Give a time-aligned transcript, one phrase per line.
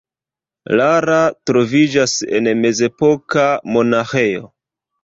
[0.79, 1.17] Lara
[1.51, 3.47] troviĝas en mezepoka
[3.79, 4.47] monaĥejo.